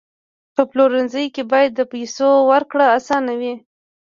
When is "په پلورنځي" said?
0.55-1.25